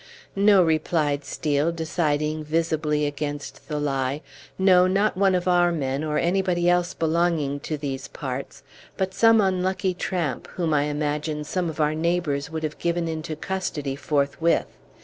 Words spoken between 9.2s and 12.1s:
unlucky tramp, whom I imagine some of our